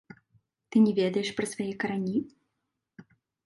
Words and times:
Ты 0.69 0.75
не 0.85 0.93
ведаеш 1.01 1.29
пра 1.41 1.45
свае 1.53 1.69
карані? 1.83 2.17